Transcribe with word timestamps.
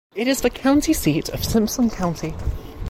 It 0.15 0.27
is 0.27 0.41
the 0.41 0.49
county 0.49 0.93
seat 0.93 1.29
of 1.29 1.43
Simpson 1.45 1.91
County. 1.91 2.33